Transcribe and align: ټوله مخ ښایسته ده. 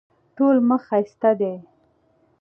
ټوله 0.35 0.61
مخ 0.69 0.81
ښایسته 0.89 1.31
ده. 1.39 1.53